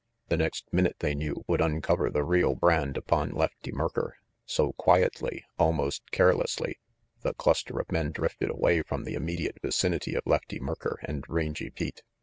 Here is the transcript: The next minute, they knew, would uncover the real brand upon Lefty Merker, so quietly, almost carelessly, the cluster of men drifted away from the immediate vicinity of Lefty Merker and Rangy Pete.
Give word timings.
The 0.29 0.37
next 0.37 0.65
minute, 0.73 0.95
they 0.97 1.13
knew, 1.13 1.43
would 1.47 1.61
uncover 1.61 2.09
the 2.09 2.23
real 2.23 2.55
brand 2.55 2.97
upon 2.97 3.29
Lefty 3.33 3.71
Merker, 3.71 4.17
so 4.47 4.73
quietly, 4.73 5.45
almost 5.59 6.09
carelessly, 6.09 6.79
the 7.21 7.35
cluster 7.35 7.79
of 7.79 7.91
men 7.91 8.09
drifted 8.11 8.49
away 8.49 8.81
from 8.81 9.03
the 9.03 9.13
immediate 9.13 9.59
vicinity 9.61 10.15
of 10.15 10.23
Lefty 10.25 10.59
Merker 10.59 10.97
and 11.03 11.23
Rangy 11.29 11.69
Pete. 11.69 12.01